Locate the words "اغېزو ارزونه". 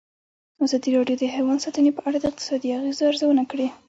2.79-3.43